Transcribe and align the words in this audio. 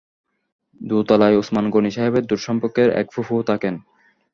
দোতলায় 0.81 1.37
ওসমান 1.37 1.65
গনি 1.69 1.91
সাহেবের 1.91 2.23
দূর 2.25 2.41
সম্পর্কের 2.47 2.89
এক 2.91 3.07
ফুপূও 3.13 3.41
থাকেন। 3.43 3.75